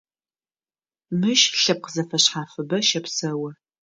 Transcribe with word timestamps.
Мыщ 1.19 1.41
лъэпкъ 1.61 1.89
зэфэшъхьафыбэ 1.93 2.77
щэпсэу. 2.87 3.41